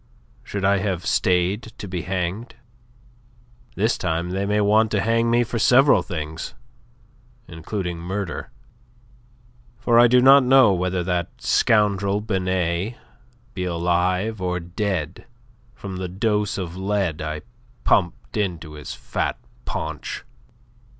[0.43, 2.55] Should I have stayed to be hanged?
[3.75, 6.55] This time they may want to hang me for several things,
[7.47, 8.49] including murder;
[9.77, 12.95] for I do not know whether that scoundrel Binet
[13.53, 15.27] be alive or dead
[15.75, 17.41] from the dose of lead I
[17.83, 20.25] pumped into his fat paunch.